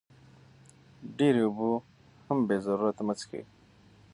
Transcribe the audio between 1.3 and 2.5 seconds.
اوبه هم